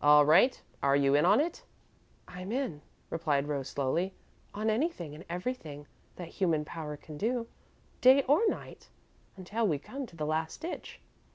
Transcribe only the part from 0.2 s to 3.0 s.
right. Are you in on it?" "I'm 'in,'"